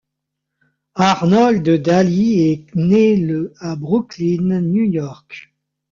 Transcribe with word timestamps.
Arnold 0.95 1.69
Daly 1.85 2.49
est 2.49 2.73
né 2.75 3.15
le 3.15 3.53
à 3.59 3.75
Brooklyn, 3.75 4.59
New 4.61 4.81
York. 4.85 5.53